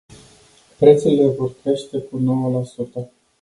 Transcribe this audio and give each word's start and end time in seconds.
Prețurile 0.77 1.27
vor 1.27 1.53
crește 1.61 1.99
cu 1.99 2.17
nouă 2.17 2.51
la 2.59 2.63
sută. 2.63 3.09